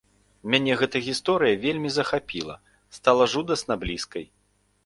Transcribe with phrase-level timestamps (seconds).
[0.53, 2.57] Мяне гэтая гісторыя вельмі захапіла,
[2.99, 4.25] стала жудасна блізкай.